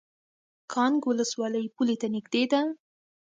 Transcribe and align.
کانګ 0.73 0.99
ولسوالۍ 1.07 1.65
پولې 1.75 1.95
ته 2.01 2.07
نږدې 2.15 2.43
ده؟ 2.51 2.61